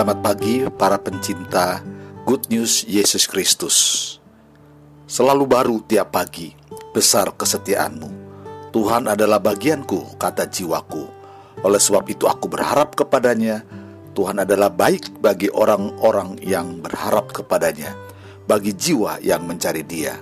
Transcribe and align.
Selamat 0.00 0.24
pagi 0.24 0.64
para 0.80 0.96
pencinta 0.96 1.84
Good 2.24 2.48
News 2.48 2.88
Yesus 2.88 3.28
Kristus. 3.28 3.76
Selalu 5.04 5.44
baru 5.44 5.76
tiap 5.84 6.16
pagi, 6.16 6.56
besar 6.96 7.28
kesetiaanmu. 7.36 8.08
Tuhan 8.72 9.04
adalah 9.04 9.36
bagianku, 9.44 10.16
kata 10.16 10.48
jiwaku. 10.48 11.04
Oleh 11.60 11.76
sebab 11.76 12.08
itu 12.08 12.24
aku 12.24 12.48
berharap 12.48 12.96
kepadanya. 12.96 13.60
Tuhan 14.16 14.40
adalah 14.40 14.72
baik 14.72 15.20
bagi 15.20 15.52
orang-orang 15.52 16.40
yang 16.48 16.80
berharap 16.80 17.36
kepadanya. 17.36 17.92
Bagi 18.48 18.72
jiwa 18.72 19.20
yang 19.20 19.44
mencari 19.44 19.84
dia. 19.84 20.16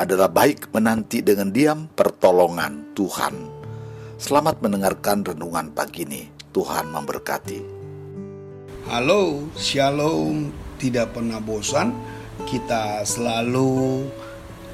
Adalah 0.00 0.32
baik 0.32 0.72
menanti 0.72 1.20
dengan 1.20 1.52
diam 1.52 1.92
pertolongan 1.92 2.96
Tuhan. 2.96 3.36
Selamat 4.16 4.64
mendengarkan 4.64 5.28
renungan 5.28 5.76
pagi 5.76 6.08
ini. 6.08 6.24
Tuhan 6.56 6.88
memberkati. 6.88 7.79
Halo, 8.90 9.46
shalom, 9.54 10.50
tidak 10.74 11.14
pernah 11.14 11.38
bosan. 11.38 11.94
Kita 12.42 13.06
selalu 13.06 14.02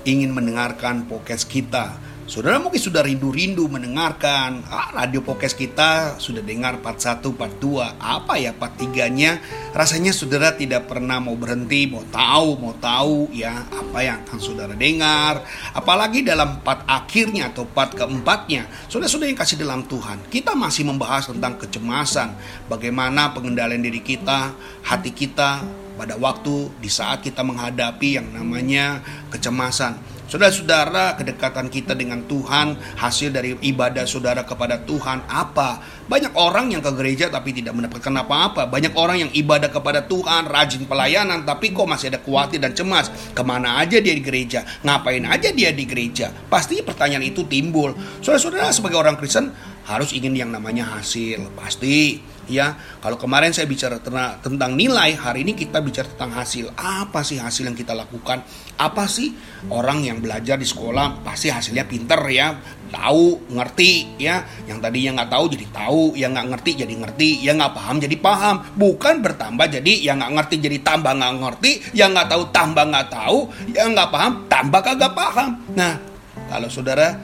ingin 0.09 0.33
mendengarkan 0.33 1.05
podcast 1.05 1.45
kita 1.45 2.01
Saudara 2.27 2.59
mungkin 2.59 2.83
sudah 2.83 3.07
rindu-rindu 3.07 3.71
mendengarkan 3.71 4.67
ah, 4.67 4.91
radio 4.91 5.23
podcast 5.23 5.55
kita 5.55 6.19
sudah 6.19 6.43
dengar 6.43 6.83
part 6.83 6.99
1, 6.99 7.23
part 7.23 7.55
2, 7.63 8.03
apa 8.03 8.35
ya 8.35 8.51
part 8.51 8.75
3-nya? 8.75 9.39
Rasanya 9.77 10.09
saudara 10.17 10.57
tidak 10.57 10.89
pernah 10.89 11.21
mau 11.21 11.37
berhenti, 11.37 11.85
mau 11.85 12.01
tahu, 12.09 12.57
mau 12.57 12.73
tahu 12.81 13.29
ya 13.29 13.61
apa 13.69 13.99
yang 14.01 14.25
akan 14.25 14.39
saudara 14.41 14.73
dengar. 14.73 15.45
Apalagi 15.77 16.25
dalam 16.25 16.65
part 16.65 16.81
akhirnya 16.89 17.53
atau 17.53 17.69
part 17.69 17.93
keempatnya, 17.93 18.73
saudara-saudara 18.89 19.29
yang 19.29 19.37
kasih 19.37 19.61
dalam 19.61 19.85
Tuhan. 19.85 20.33
Kita 20.33 20.57
masih 20.57 20.89
membahas 20.89 21.29
tentang 21.29 21.61
kecemasan, 21.61 22.33
bagaimana 22.73 23.37
pengendalian 23.37 23.85
diri 23.85 24.01
kita, 24.01 24.57
hati 24.81 25.13
kita 25.13 25.61
pada 26.01 26.17
waktu 26.17 26.73
di 26.81 26.89
saat 26.89 27.21
kita 27.21 27.45
menghadapi 27.45 28.17
yang 28.17 28.33
namanya 28.33 29.05
kecemasan. 29.29 30.16
Saudara-saudara, 30.27 31.15
kedekatan 31.15 31.71
kita 31.71 31.95
dengan 31.95 32.27
Tuhan, 32.27 32.75
hasil 32.99 33.31
dari 33.31 33.55
ibadah 33.63 34.03
saudara 34.11 34.43
kepada 34.43 34.83
Tuhan 34.83 35.23
apa? 35.31 35.79
Banyak 36.11 36.35
orang 36.35 36.75
yang 36.75 36.83
ke 36.83 36.91
gereja 36.99 37.31
tapi 37.31 37.55
tidak 37.55 37.79
mendapatkan 37.79 38.11
apa-apa. 38.11 38.67
Banyak 38.67 38.99
orang 38.99 39.23
yang 39.23 39.31
ibadah 39.31 39.71
kepada 39.71 40.03
Tuhan, 40.03 40.51
rajin 40.51 40.83
pelayanan, 40.91 41.47
tapi 41.47 41.71
kok 41.71 41.87
masih 41.87 42.11
ada 42.11 42.19
khawatir 42.19 42.59
dan 42.59 42.75
cemas. 42.75 43.07
Ke 43.39 43.47
mana 43.47 43.79
aja 43.79 44.03
dia 44.03 44.19
di 44.19 44.23
gereja? 44.23 44.67
Ngapain 44.83 45.23
aja 45.31 45.55
dia 45.55 45.71
di 45.71 45.87
gereja? 45.87 46.35
Pasti 46.51 46.83
pertanyaan 46.83 47.23
itu 47.23 47.47
timbul. 47.47 47.95
Saudara-saudara, 48.19 48.75
sebagai 48.75 48.99
orang 48.99 49.15
Kristen, 49.15 49.55
harus 49.87 50.11
ingin 50.11 50.35
yang 50.35 50.51
namanya 50.51 50.91
hasil. 50.99 51.55
Pasti 51.55 52.19
ya 52.47 52.79
kalau 53.03 53.19
kemarin 53.19 53.51
saya 53.51 53.67
bicara 53.67 53.99
tentang 54.43 54.73
nilai 54.75 55.15
hari 55.19 55.47
ini 55.47 55.55
kita 55.55 55.83
bicara 55.83 56.07
tentang 56.11 56.35
hasil. 56.35 56.73
Apa 56.75 57.23
sih 57.27 57.39
hasil 57.39 57.67
yang 57.67 57.77
kita 57.79 57.95
lakukan? 57.95 58.43
Apa 58.77 59.07
sih 59.07 59.35
orang 59.71 60.05
yang 60.05 60.19
belajar 60.19 60.59
di 60.59 60.67
sekolah 60.67 61.23
pasti 61.23 61.51
hasilnya 61.51 61.87
pinter 61.87 62.19
ya? 62.31 62.55
Tahu 62.87 63.51
ngerti 63.51 64.19
ya? 64.23 64.47
Yang 64.67 64.79
tadinya 64.79 65.11
nggak 65.23 65.31
tahu 65.35 65.45
jadi 65.53 65.67
tahu 65.75 66.03
yang 66.15 66.31
nggak 66.35 66.49
ngerti 66.55 66.71
jadi 66.87 66.95
ngerti 66.95 67.29
yang 67.43 67.57
nggak 67.59 67.75
paham 67.75 67.97
jadi 67.99 68.17
paham. 68.19 68.57
Bukan 68.79 69.15
bertambah 69.23 69.67
jadi 69.81 69.93
yang 70.07 70.23
nggak 70.23 70.33
ngerti 70.39 70.55
jadi 70.63 70.79
tambah 70.87 71.13
nggak 71.19 71.35
ngerti 71.43 71.73
yang 71.99 72.15
nggak 72.15 72.29
tahu 72.31 72.43
tambah 72.55 72.85
nggak 72.87 73.09
tahu 73.11 73.39
yang 73.75 73.91
nggak 73.95 74.11
paham 74.15 74.33
tambah 74.47 74.81
kagak 74.83 75.13
paham. 75.15 75.51
Nah 75.75 75.99
kalau 76.47 76.71
saudara 76.71 77.17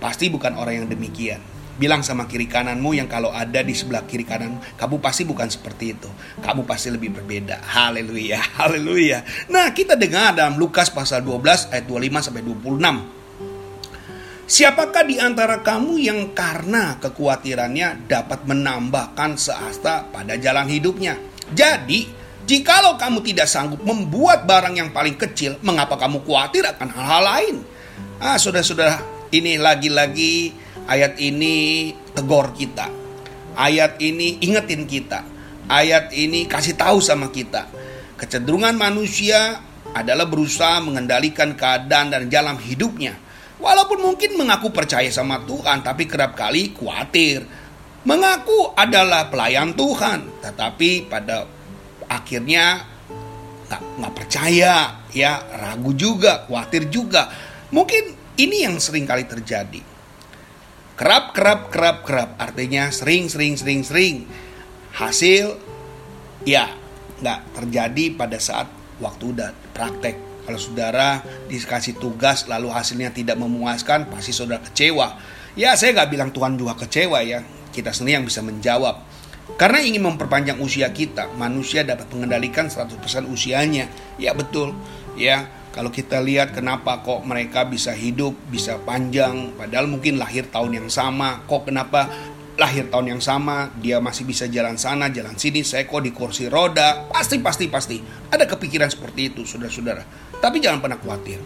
pasti 0.00 0.32
bukan 0.32 0.56
orang 0.56 0.84
yang 0.84 0.88
demikian 0.88 1.49
Bilang 1.80 2.04
sama 2.04 2.28
kiri 2.28 2.44
kananmu 2.44 2.92
yang 2.92 3.08
kalau 3.08 3.32
ada 3.32 3.64
di 3.64 3.72
sebelah 3.72 4.04
kiri 4.04 4.28
kanan, 4.28 4.60
kamu 4.76 5.00
pasti 5.00 5.24
bukan 5.24 5.48
seperti 5.48 5.96
itu. 5.96 6.12
Kamu 6.44 6.68
pasti 6.68 6.92
lebih 6.92 7.16
berbeda. 7.16 7.64
Haleluya, 7.64 8.36
haleluya. 8.60 9.24
Nah, 9.48 9.72
kita 9.72 9.96
dengar 9.96 10.36
dalam 10.36 10.60
Lukas 10.60 10.92
pasal 10.92 11.24
12 11.24 11.72
ayat 11.72 11.88
25 11.88 12.20
sampai 12.28 12.44
26. 12.44 13.20
Siapakah 14.44 15.08
di 15.08 15.16
antara 15.16 15.64
kamu 15.64 16.04
yang 16.04 16.20
karena 16.36 17.00
kekhawatirannya 17.00 18.04
dapat 18.04 18.44
menambahkan 18.44 19.40
seasta 19.40 20.04
pada 20.12 20.36
jalan 20.36 20.68
hidupnya? 20.68 21.16
Jadi, 21.48 22.12
jikalau 22.44 23.00
kamu 23.00 23.24
tidak 23.24 23.48
sanggup 23.48 23.80
membuat 23.80 24.44
barang 24.44 24.76
yang 24.76 24.92
paling 24.92 25.16
kecil, 25.16 25.56
mengapa 25.64 25.96
kamu 25.96 26.20
khawatir 26.28 26.68
akan 26.76 26.88
hal-hal 26.92 27.22
lain? 27.24 27.56
Ah, 28.20 28.36
saudara-saudara, 28.36 29.00
ini 29.32 29.56
lagi-lagi 29.56 30.52
Ayat 30.90 31.22
ini 31.22 31.94
tegor 32.18 32.50
kita. 32.50 32.90
Ayat 33.54 34.02
ini 34.02 34.42
ingetin 34.42 34.90
kita. 34.90 35.22
Ayat 35.70 36.10
ini 36.10 36.50
kasih 36.50 36.74
tahu 36.74 36.98
sama 36.98 37.30
kita. 37.30 37.70
Kecenderungan 38.18 38.74
manusia 38.74 39.62
adalah 39.94 40.26
berusaha 40.26 40.82
mengendalikan 40.82 41.54
keadaan 41.54 42.10
dan 42.10 42.26
jalan 42.26 42.58
hidupnya. 42.58 43.14
Walaupun 43.62 44.02
mungkin 44.02 44.34
mengaku 44.34 44.74
percaya 44.74 45.06
sama 45.14 45.46
Tuhan, 45.46 45.86
tapi 45.86 46.10
kerap 46.10 46.34
kali 46.34 46.74
khawatir. 46.74 47.46
Mengaku 48.02 48.74
adalah 48.74 49.30
pelayan 49.30 49.76
Tuhan, 49.78 50.42
tetapi 50.42 51.06
pada 51.06 51.46
akhirnya 52.10 52.82
nggak 53.70 54.14
percaya, 54.16 55.06
ya 55.14 55.38
ragu 55.54 55.94
juga, 55.94 56.50
khawatir 56.50 56.90
juga. 56.90 57.30
Mungkin 57.70 58.34
ini 58.42 58.66
yang 58.66 58.80
sering 58.82 59.06
kali 59.06 59.28
terjadi. 59.28 59.99
Kerap, 61.00 61.32
kerap, 61.32 61.72
kerap, 61.72 61.98
kerap. 62.04 62.30
Artinya 62.36 62.92
sering, 62.92 63.32
sering, 63.32 63.56
sering, 63.56 63.80
sering. 63.80 64.28
Hasil, 64.92 65.56
ya, 66.44 66.76
nggak 67.24 67.56
terjadi 67.56 68.04
pada 68.20 68.36
saat 68.36 68.68
waktu 69.00 69.32
udah 69.32 69.48
praktek. 69.72 70.44
Kalau 70.44 70.60
saudara 70.60 71.24
dikasih 71.48 71.96
tugas 71.96 72.44
lalu 72.52 72.68
hasilnya 72.68 73.16
tidak 73.16 73.40
memuaskan, 73.40 74.12
pasti 74.12 74.36
saudara 74.36 74.60
kecewa. 74.60 75.16
Ya, 75.56 75.72
saya 75.72 75.96
nggak 75.96 76.10
bilang 76.12 76.30
Tuhan 76.36 76.60
juga 76.60 76.76
kecewa 76.76 77.24
ya. 77.24 77.48
Kita 77.72 77.96
sendiri 77.96 78.20
yang 78.20 78.28
bisa 78.28 78.44
menjawab. 78.44 79.00
Karena 79.56 79.80
ingin 79.80 80.04
memperpanjang 80.04 80.60
usia 80.60 80.92
kita, 80.92 81.32
manusia 81.32 81.80
dapat 81.80 82.12
mengendalikan 82.12 82.68
100% 82.68 83.00
usianya. 83.24 83.88
Ya 84.20 84.36
betul. 84.36 84.76
Ya, 85.16 85.48
kalau 85.70 85.94
kita 85.94 86.18
lihat 86.18 86.50
kenapa 86.50 86.98
kok 86.98 87.22
mereka 87.22 87.62
bisa 87.62 87.94
hidup, 87.94 88.34
bisa 88.50 88.74
panjang, 88.82 89.54
padahal 89.54 89.86
mungkin 89.86 90.18
lahir 90.18 90.50
tahun 90.50 90.82
yang 90.82 90.88
sama. 90.90 91.46
Kok 91.46 91.70
kenapa 91.70 92.10
lahir 92.58 92.90
tahun 92.90 93.16
yang 93.16 93.22
sama, 93.22 93.70
dia 93.78 94.02
masih 94.02 94.26
bisa 94.26 94.50
jalan 94.50 94.74
sana, 94.74 95.06
jalan 95.14 95.38
sini, 95.38 95.62
saya 95.62 95.86
kok 95.86 96.02
di 96.02 96.10
kursi 96.10 96.50
roda. 96.50 97.06
Pasti, 97.06 97.38
pasti, 97.38 97.70
pasti. 97.70 98.02
Ada 98.34 98.50
kepikiran 98.50 98.90
seperti 98.90 99.30
itu, 99.30 99.46
saudara-saudara. 99.46 100.02
Tapi 100.42 100.58
jangan 100.58 100.82
pernah 100.82 100.98
khawatir. 100.98 101.38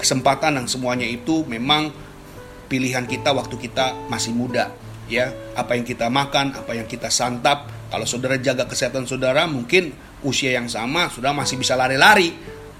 Kesempatan 0.00 0.56
dan 0.56 0.64
semuanya 0.64 1.04
itu 1.04 1.44
memang 1.44 1.92
pilihan 2.72 3.04
kita 3.04 3.36
waktu 3.36 3.60
kita 3.60 4.08
masih 4.08 4.32
muda. 4.32 4.72
Ya, 5.12 5.28
apa 5.52 5.76
yang 5.76 5.84
kita 5.84 6.08
makan, 6.08 6.56
apa 6.56 6.72
yang 6.72 6.88
kita 6.88 7.12
santap. 7.12 7.68
Kalau 7.92 8.08
saudara 8.08 8.40
jaga 8.40 8.64
kesehatan 8.64 9.04
saudara, 9.04 9.44
mungkin 9.44 9.92
usia 10.24 10.56
yang 10.56 10.72
sama, 10.72 11.12
sudah 11.12 11.36
masih 11.36 11.60
bisa 11.60 11.76
lari-lari 11.76 12.32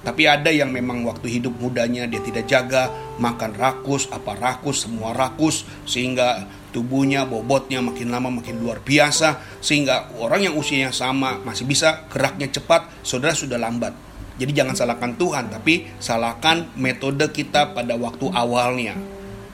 tapi 0.03 0.27
ada 0.27 0.51
yang 0.51 0.75
memang 0.75 1.07
waktu 1.07 1.39
hidup 1.39 1.55
mudanya 1.63 2.11
dia 2.11 2.19
tidak 2.19 2.51
jaga, 2.51 2.91
makan 3.23 3.55
rakus, 3.55 4.11
apa 4.11 4.35
rakus, 4.35 4.87
semua 4.87 5.15
rakus, 5.15 5.63
sehingga 5.87 6.47
tubuhnya, 6.75 7.23
bobotnya 7.23 7.79
makin 7.79 8.11
lama 8.11 8.43
makin 8.43 8.59
luar 8.59 8.83
biasa, 8.83 9.63
sehingga 9.63 10.11
orang 10.19 10.51
yang 10.51 10.55
usianya 10.59 10.91
sama 10.91 11.39
masih 11.47 11.71
bisa 11.71 12.11
geraknya 12.11 12.51
cepat, 12.51 13.07
saudara 13.07 13.31
sudah 13.31 13.63
lambat. 13.63 13.95
Jadi 14.43 14.51
jangan 14.51 14.75
salahkan 14.75 15.15
Tuhan, 15.15 15.55
tapi 15.55 15.87
salahkan 16.03 16.75
metode 16.75 17.31
kita 17.31 17.71
pada 17.71 17.95
waktu 17.95 18.27
awalnya. 18.33 18.99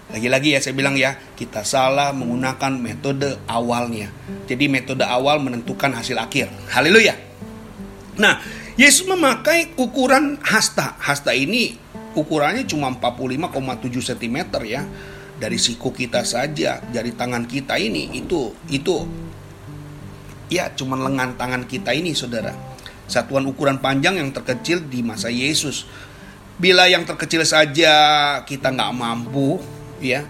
Lagi-lagi 0.09 0.57
ya 0.57 0.65
saya 0.65 0.73
bilang 0.73 0.97
ya, 0.97 1.21
kita 1.37 1.61
salah 1.69 2.17
menggunakan 2.17 2.73
metode 2.81 3.37
awalnya. 3.45 4.09
Jadi 4.49 4.65
metode 4.65 5.05
awal 5.05 5.45
menentukan 5.45 5.93
hasil 5.93 6.17
akhir. 6.17 6.49
Haleluya. 6.73 7.13
Nah, 8.17 8.41
Yesus 8.79 9.11
memakai 9.11 9.75
ukuran 9.75 10.39
hasta. 10.39 10.95
Hasta 11.03 11.35
ini 11.35 11.75
ukurannya 12.15 12.63
cuma 12.63 12.95
45,7 12.95 14.15
cm 14.15 14.39
ya. 14.63 14.87
Dari 15.39 15.59
siku 15.59 15.91
kita 15.91 16.23
saja, 16.23 16.79
dari 16.95 17.11
tangan 17.11 17.47
kita 17.51 17.75
ini 17.75 18.11
itu 18.15 18.55
itu 18.71 19.03
ya 20.47 20.71
cuma 20.79 20.95
lengan 20.95 21.35
tangan 21.35 21.67
kita 21.67 21.91
ini 21.91 22.15
Saudara. 22.15 22.55
Satuan 23.11 23.51
ukuran 23.51 23.83
panjang 23.83 24.23
yang 24.23 24.31
terkecil 24.31 24.87
di 24.87 25.03
masa 25.03 25.27
Yesus. 25.27 25.83
Bila 26.55 26.87
yang 26.87 27.03
terkecil 27.03 27.43
saja 27.43 27.95
kita 28.47 28.71
nggak 28.71 28.95
mampu 28.95 29.59
ya 29.99 30.23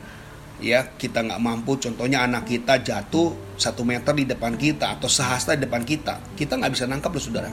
ya 0.56 0.88
kita 0.96 1.20
nggak 1.20 1.40
mampu 1.40 1.76
contohnya 1.76 2.24
anak 2.24 2.48
kita 2.48 2.80
jatuh 2.80 3.60
satu 3.60 3.84
meter 3.84 4.16
di 4.16 4.24
depan 4.24 4.56
kita 4.56 4.96
atau 4.96 5.06
sehasta 5.06 5.54
di 5.54 5.64
depan 5.68 5.86
kita 5.86 6.34
kita 6.34 6.58
nggak 6.58 6.72
bisa 6.74 6.84
nangkap 6.90 7.14
loh 7.14 7.22
saudara 7.22 7.50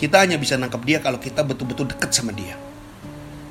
kita 0.00 0.24
hanya 0.24 0.40
bisa 0.40 0.56
nangkap 0.56 0.80
dia 0.80 1.04
kalau 1.04 1.20
kita 1.20 1.44
betul-betul 1.44 1.92
dekat 1.92 2.08
sama 2.08 2.32
dia. 2.32 2.56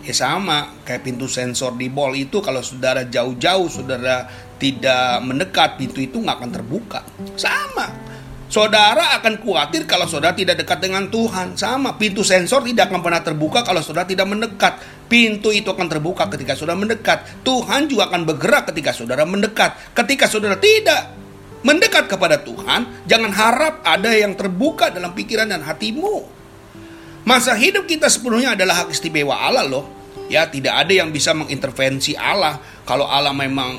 Ya 0.01 0.13
sama, 0.17 0.81
kayak 0.81 1.05
pintu 1.05 1.29
sensor 1.29 1.77
di 1.77 1.85
mall 1.93 2.17
itu 2.17 2.41
kalau 2.41 2.65
saudara 2.65 3.05
jauh-jauh, 3.05 3.69
saudara 3.69 4.25
tidak 4.57 5.21
mendekat, 5.21 5.77
pintu 5.77 6.01
itu 6.01 6.17
nggak 6.17 6.41
akan 6.41 6.49
terbuka. 6.49 7.05
Sama, 7.37 8.09
Saudara 8.49 9.13
akan 9.21 9.45
khawatir 9.45 9.85
kalau 9.85 10.09
saudara 10.09 10.33
tidak 10.33 10.65
dekat 10.65 10.81
dengan 10.81 11.05
Tuhan. 11.05 11.53
Sama, 11.53 12.01
pintu 12.01 12.25
sensor 12.25 12.65
tidak 12.65 12.89
akan 12.89 13.05
pernah 13.05 13.21
terbuka 13.21 13.61
kalau 13.61 13.77
saudara 13.85 14.09
tidak 14.09 14.25
mendekat. 14.25 14.81
Pintu 15.05 15.53
itu 15.53 15.69
akan 15.69 15.85
terbuka 15.85 16.25
ketika 16.33 16.57
saudara 16.57 16.81
mendekat. 16.81 17.45
Tuhan 17.45 17.85
juga 17.85 18.09
akan 18.09 18.25
bergerak 18.25 18.73
ketika 18.73 18.89
saudara 18.89 19.21
mendekat. 19.29 19.93
Ketika 19.93 20.25
saudara 20.25 20.57
tidak 20.57 21.13
mendekat 21.61 22.09
kepada 22.09 22.41
Tuhan, 22.41 23.05
jangan 23.05 23.29
harap 23.37 23.85
ada 23.85 24.17
yang 24.17 24.33
terbuka 24.33 24.89
dalam 24.89 25.13
pikiran 25.13 25.45
dan 25.45 25.61
hatimu. 25.61 26.38
Masa 27.29 27.53
hidup 27.53 27.85
kita 27.85 28.09
sepenuhnya 28.09 28.57
adalah 28.57 28.81
hak 28.81 28.89
istimewa 28.89 29.37
Allah 29.37 29.61
loh. 29.69 29.85
Ya, 30.33 30.49
tidak 30.49 30.81
ada 30.81 30.89
yang 30.89 31.13
bisa 31.13 31.29
mengintervensi 31.37 32.17
Allah. 32.17 32.57
Kalau 32.89 33.05
Allah 33.05 33.37
memang 33.37 33.77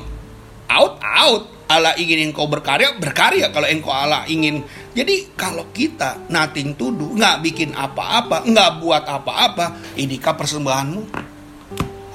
out, 0.71 0.95
out 1.03 1.51
Allah 1.67 1.91
ingin 1.99 2.31
engkau 2.31 2.47
berkarya, 2.47 2.95
berkarya. 2.95 3.51
Kalau 3.51 3.67
engkau 3.67 3.91
Allah 3.91 4.23
ingin. 4.31 4.63
Jadi 4.95 5.35
kalau 5.35 5.67
kita 5.75 6.31
nothing 6.31 6.79
to 6.79 6.95
do, 6.95 7.11
nggak 7.11 7.43
bikin 7.43 7.75
apa-apa, 7.75 8.47
nggak 8.47 8.71
buat 8.79 9.03
apa-apa, 9.03 9.99
inikah 9.99 10.31
persembahanmu? 10.39 11.01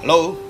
Halo? 0.01 0.41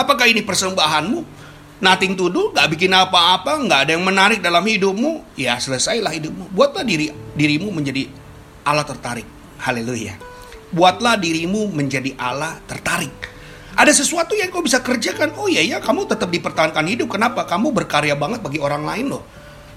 Apakah 0.00 0.32
ini 0.32 0.40
persembahanmu? 0.40 1.36
Nothing 1.84 2.16
to 2.16 2.32
do, 2.32 2.56
nggak 2.56 2.72
bikin 2.72 2.96
apa-apa, 2.96 3.60
nggak 3.68 3.80
ada 3.84 3.90
yang 3.92 4.04
menarik 4.04 4.40
dalam 4.40 4.64
hidupmu, 4.64 5.36
ya 5.36 5.60
selesailah 5.60 6.08
hidupmu. 6.08 6.56
Buatlah 6.56 6.88
diri 6.88 7.12
dirimu 7.36 7.68
menjadi 7.68 8.08
Allah 8.64 8.88
tertarik. 8.88 9.35
Haleluya. 9.60 10.16
Buatlah 10.74 11.16
dirimu 11.16 11.72
menjadi 11.72 12.12
Allah 12.18 12.60
tertarik. 12.68 13.12
Ada 13.76 13.92
sesuatu 13.92 14.32
yang 14.32 14.48
kau 14.48 14.64
bisa 14.64 14.80
kerjakan. 14.80 15.36
Oh 15.36 15.48
iya 15.48 15.60
ya, 15.60 15.78
kamu 15.84 16.08
tetap 16.08 16.32
dipertahankan 16.32 16.84
hidup. 16.88 17.12
Kenapa? 17.12 17.44
Kamu 17.44 17.76
berkarya 17.76 18.16
banget 18.16 18.40
bagi 18.40 18.56
orang 18.56 18.88
lain 18.88 19.12
loh. 19.12 19.24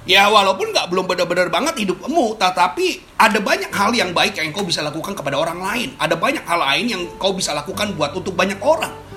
Ya 0.07 0.25
walaupun 0.31 0.71
nggak 0.71 0.87
belum 0.89 1.05
benar-benar 1.05 1.51
banget 1.51 1.83
hidupmu, 1.85 2.39
tetapi 2.39 3.03
ada 3.19 3.37
banyak 3.43 3.69
hal 3.69 3.91
yang 3.91 4.15
baik 4.15 4.39
yang 4.39 4.49
kau 4.55 4.63
bisa 4.63 4.79
lakukan 4.79 5.13
kepada 5.13 5.35
orang 5.35 5.59
lain. 5.59 5.89
Ada 5.99 6.15
banyak 6.15 6.47
hal 6.47 6.59
lain 6.63 6.85
yang 6.87 7.01
kau 7.19 7.35
bisa 7.35 7.51
lakukan 7.51 7.93
buat 7.93 8.15
untuk 8.15 8.33
banyak 8.33 8.57
orang. 8.63 9.08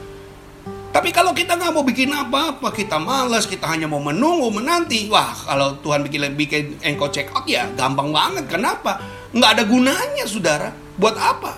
Tapi 0.93 1.09
kalau 1.09 1.33
kita 1.33 1.57
nggak 1.57 1.73
mau 1.73 1.81
bikin 1.81 2.13
apa-apa, 2.13 2.69
kita 2.69 3.01
malas, 3.01 3.49
kita 3.49 3.65
hanya 3.65 3.89
mau 3.89 3.97
menunggu, 3.97 4.53
menanti. 4.53 5.09
Wah, 5.09 5.33
kalau 5.33 5.81
Tuhan 5.81 6.05
bikin 6.05 6.37
bikin 6.37 6.77
engkau 6.85 7.09
check 7.09 7.33
out 7.33 7.49
ya 7.49 7.65
gampang 7.73 8.13
banget. 8.13 8.45
Kenapa? 8.45 9.01
Nggak 9.33 9.51
ada 9.57 9.63
gunanya, 9.65 10.25
saudara. 10.29 10.69
Buat 11.01 11.17
apa? 11.17 11.57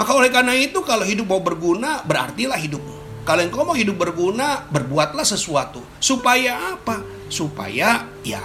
Maka 0.00 0.16
oleh 0.16 0.32
karena 0.32 0.56
itu 0.56 0.80
kalau 0.80 1.04
hidup 1.04 1.28
mau 1.28 1.44
berguna, 1.44 2.00
berartilah 2.08 2.56
hidupmu. 2.56 3.28
Kalau 3.28 3.44
engkau 3.44 3.68
mau 3.68 3.76
hidup 3.76 4.00
berguna, 4.00 4.64
berbuatlah 4.72 5.28
sesuatu. 5.28 5.84
Supaya 6.00 6.72
apa? 6.72 7.04
Supaya 7.28 8.08
ya 8.24 8.40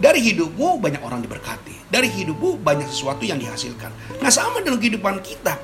dari 0.00 0.18
hidupmu 0.26 0.82
banyak 0.82 1.04
orang 1.06 1.22
diberkati. 1.22 1.86
Dari 1.86 2.10
hidupmu 2.10 2.58
banyak 2.58 2.90
sesuatu 2.90 3.22
yang 3.22 3.38
dihasilkan. 3.38 4.18
Nah 4.18 4.30
sama 4.32 4.58
dengan 4.64 4.82
kehidupan 4.82 5.22
kita. 5.22 5.54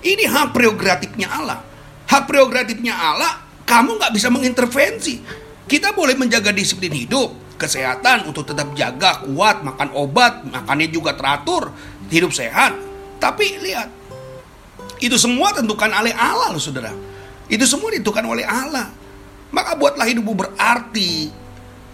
Ini 0.00 0.24
hak 0.24 0.56
prerogatifnya 0.56 1.28
Allah. 1.28 1.60
Hak 2.10 2.26
prerogatifnya 2.26 2.90
Allah, 2.90 3.38
kamu 3.62 4.02
nggak 4.02 4.10
bisa 4.10 4.34
mengintervensi. 4.34 5.22
Kita 5.70 5.94
boleh 5.94 6.18
menjaga 6.18 6.50
disiplin 6.50 6.90
hidup, 6.90 7.54
kesehatan 7.54 8.26
untuk 8.26 8.42
tetap 8.50 8.74
jaga, 8.74 9.22
kuat, 9.22 9.62
makan 9.62 9.94
obat, 9.94 10.42
makannya 10.42 10.90
juga 10.90 11.14
teratur, 11.14 11.70
hidup 12.10 12.34
sehat. 12.34 12.74
Tapi 13.22 13.62
lihat, 13.62 13.86
itu 14.98 15.14
semua 15.14 15.54
tentukan 15.54 15.86
oleh 15.86 16.10
Allah 16.10 16.50
loh 16.50 16.58
saudara. 16.58 16.90
Itu 17.46 17.62
semua 17.62 17.94
ditentukan 17.94 18.26
oleh 18.26 18.42
Allah. 18.42 18.90
Maka 19.54 19.78
buatlah 19.78 20.10
hidupmu 20.10 20.34
berarti. 20.34 21.30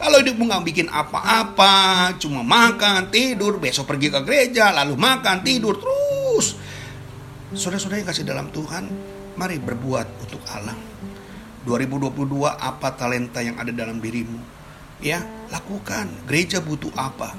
Kalau 0.01 0.17
hidupmu 0.25 0.49
nggak 0.49 0.65
bikin 0.65 0.89
apa-apa, 0.89 2.17
cuma 2.17 2.41
makan, 2.41 3.13
tidur, 3.13 3.61
besok 3.61 3.85
pergi 3.85 4.09
ke 4.09 4.21
gereja, 4.25 4.73
lalu 4.73 4.97
makan, 4.97 5.45
tidur 5.45 5.77
terus. 5.77 6.57
Saudara-saudara 7.53 8.01
yang 8.01 8.09
kasih 8.09 8.25
dalam 8.25 8.49
Tuhan, 8.53 8.85
mari 9.37 9.61
berbuat 9.61 10.07
untuk 10.27 10.43
Allah. 10.51 10.77
2022 11.69 12.13
apa 12.47 12.89
talenta 12.95 13.43
yang 13.43 13.61
ada 13.61 13.71
dalam 13.71 14.01
dirimu? 14.01 14.39
Ya, 15.05 15.21
lakukan. 15.53 16.09
Gereja 16.25 16.65
butuh 16.65 16.91
apa? 16.97 17.37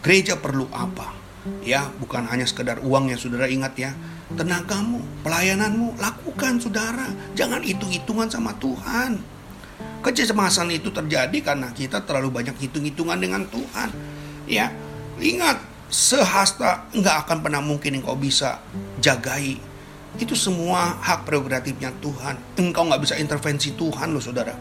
Gereja 0.00 0.40
perlu 0.40 0.66
apa? 0.72 1.12
Ya, 1.60 1.92
bukan 2.00 2.24
hanya 2.28 2.48
sekedar 2.48 2.80
uang 2.80 3.12
yang 3.12 3.20
saudara 3.20 3.44
ingat 3.44 3.76
ya 3.76 3.92
tenagamu, 4.32 5.04
pelayananmu, 5.20 6.00
lakukan 6.00 6.56
saudara. 6.56 7.12
Jangan 7.36 7.60
hitung-hitungan 7.60 8.32
sama 8.32 8.56
Tuhan. 8.56 9.20
Kecemasan 10.00 10.72
itu 10.72 10.88
terjadi 10.92 11.38
karena 11.40 11.72
kita 11.72 12.04
terlalu 12.04 12.32
banyak 12.40 12.56
hitung-hitungan 12.56 13.16
dengan 13.20 13.44
Tuhan. 13.48 13.88
Ya, 14.48 14.72
ingat, 15.20 15.60
sehasta 15.88 16.88
nggak 16.92 17.16
akan 17.28 17.38
pernah 17.40 17.60
mungkin 17.64 18.00
engkau 18.00 18.16
bisa 18.16 18.60
jagai. 19.00 19.60
Itu 20.18 20.38
semua 20.38 20.98
hak 21.02 21.26
prerogatifnya 21.26 21.90
Tuhan. 21.98 22.58
Engkau 22.60 22.86
nggak 22.86 23.02
bisa 23.02 23.14
intervensi 23.18 23.74
Tuhan 23.74 24.14
loh 24.14 24.22
saudara. 24.22 24.54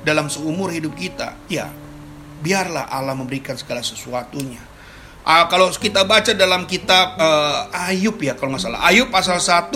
Dalam 0.00 0.32
seumur 0.32 0.72
hidup 0.72 0.96
kita, 0.96 1.36
ya 1.48 1.68
biarlah 2.40 2.88
Allah 2.88 3.12
memberikan 3.12 3.52
segala 3.52 3.84
sesuatunya 3.84 4.70
Uh, 5.20 5.44
kalau 5.52 5.68
kita 5.68 6.00
baca 6.08 6.32
dalam 6.32 6.64
kitab 6.64 7.20
uh, 7.20 7.68
Ayub 7.92 8.16
ya 8.24 8.32
kalau 8.32 8.56
nggak 8.56 8.64
salah. 8.64 8.80
Ayub 8.88 9.12
pasal 9.12 9.36
1 9.36 9.68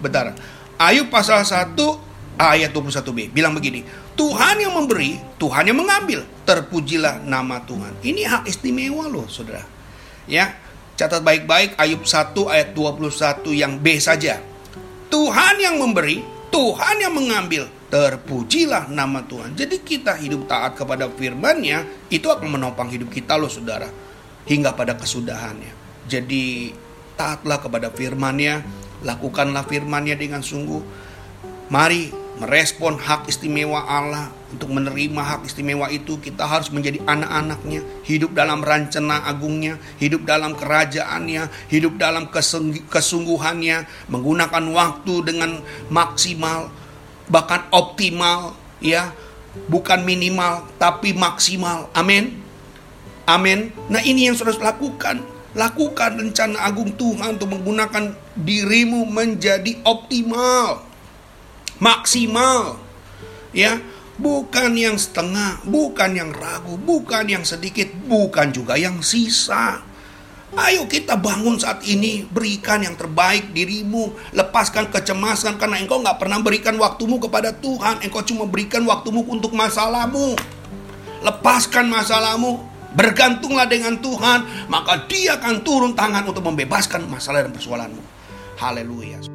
bentar. 0.00 0.32
Ayub 0.80 1.12
pasal 1.12 1.44
1 1.44 1.76
ayat 2.40 2.72
21b 2.72 3.28
bilang 3.28 3.52
begini. 3.52 3.84
Tuhan 4.16 4.64
yang 4.64 4.72
memberi, 4.72 5.20
Tuhan 5.36 5.68
yang 5.68 5.76
mengambil. 5.76 6.24
Terpujilah 6.48 7.20
nama 7.28 7.60
Tuhan. 7.60 7.92
Ini 8.00 8.24
hak 8.24 8.42
istimewa 8.48 9.04
loh, 9.04 9.28
Saudara. 9.28 9.60
Ya. 10.24 10.63
Catat 10.94 11.22
baik-baik 11.26 11.74
Ayub 11.74 12.06
1 12.06 12.34
ayat 12.50 12.68
21 12.72 13.50
yang 13.50 13.82
B 13.82 13.98
saja. 13.98 14.38
Tuhan 15.10 15.58
yang 15.58 15.78
memberi, 15.78 16.22
Tuhan 16.54 17.02
yang 17.02 17.14
mengambil. 17.14 17.66
Terpujilah 17.90 18.90
nama 18.90 19.22
Tuhan. 19.22 19.54
Jadi 19.54 19.82
kita 19.82 20.18
hidup 20.18 20.50
taat 20.50 20.74
kepada 20.74 21.06
firman-Nya, 21.06 22.10
itu 22.10 22.26
akan 22.26 22.58
menopang 22.58 22.90
hidup 22.90 23.10
kita 23.10 23.38
loh, 23.38 23.50
Saudara 23.50 23.86
hingga 24.44 24.76
pada 24.76 24.94
kesudahannya. 24.96 25.72
Jadi 26.04 26.72
taatlah 27.16 27.60
kepada 27.60 27.88
firman-Nya, 27.88 28.60
lakukanlah 29.04 29.64
firman-Nya 29.64 30.16
dengan 30.20 30.44
sungguh. 30.44 30.80
Mari 31.72 32.12
merespon 32.42 32.98
hak 32.98 33.30
istimewa 33.30 33.86
Allah 33.86 34.30
untuk 34.50 34.70
menerima 34.74 35.22
hak 35.22 35.42
istimewa 35.46 35.86
itu 35.90 36.18
kita 36.18 36.46
harus 36.46 36.70
menjadi 36.74 36.98
anak-anaknya 37.06 37.82
hidup 38.06 38.34
dalam 38.34 38.62
rencana 38.62 39.26
agungnya 39.26 39.78
hidup 40.02 40.26
dalam 40.26 40.58
kerajaannya 40.58 41.50
hidup 41.70 41.98
dalam 41.98 42.30
kesungguhannya 42.90 43.86
menggunakan 44.10 44.64
waktu 44.74 45.14
dengan 45.22 45.62
maksimal 45.90 46.70
bahkan 47.30 47.64
optimal 47.70 48.58
ya 48.82 49.14
bukan 49.70 50.02
minimal 50.02 50.66
tapi 50.76 51.14
maksimal 51.14 51.88
amin 51.94 52.44
Amin. 53.24 53.72
Nah 53.88 54.04
ini 54.04 54.28
yang 54.28 54.36
sudah 54.36 54.52
lakukan. 54.60 55.24
Lakukan 55.56 56.20
rencana 56.20 56.60
agung 56.66 56.92
Tuhan 56.98 57.40
untuk 57.40 57.56
menggunakan 57.56 58.12
dirimu 58.36 59.08
menjadi 59.08 59.80
optimal. 59.86 60.84
Maksimal. 61.84 62.80
Ya, 63.52 63.76
bukan 64.16 64.72
yang 64.72 64.96
setengah, 64.96 65.60
bukan 65.68 66.16
yang 66.16 66.32
ragu, 66.32 66.80
bukan 66.80 67.28
yang 67.28 67.44
sedikit, 67.44 67.92
bukan 68.08 68.56
juga 68.56 68.80
yang 68.80 69.04
sisa. 69.04 69.84
Ayo 70.54 70.88
kita 70.88 71.20
bangun 71.20 71.60
saat 71.60 71.84
ini, 71.84 72.24
berikan 72.24 72.80
yang 72.80 72.96
terbaik 72.96 73.52
dirimu, 73.52 74.16
lepaskan 74.32 74.88
kecemasan 74.88 75.60
karena 75.60 75.82
engkau 75.82 76.00
nggak 76.00 76.16
pernah 76.16 76.40
berikan 76.40 76.78
waktumu 76.80 77.20
kepada 77.20 77.52
Tuhan, 77.52 78.00
engkau 78.00 78.24
cuma 78.24 78.48
berikan 78.48 78.80
waktumu 78.88 79.26
untuk 79.28 79.52
masalahmu. 79.52 80.38
Lepaskan 81.20 81.90
masalahmu, 81.90 82.74
Bergantunglah 82.94 83.66
dengan 83.66 83.98
Tuhan, 83.98 84.70
maka 84.70 85.10
Dia 85.10 85.34
akan 85.34 85.66
turun 85.66 85.98
tangan 85.98 86.30
untuk 86.30 86.46
membebaskan 86.46 87.10
masalah 87.10 87.42
dan 87.42 87.50
persoalanmu. 87.50 88.02
Haleluya. 88.54 89.33